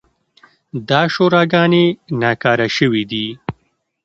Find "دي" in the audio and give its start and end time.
3.11-3.27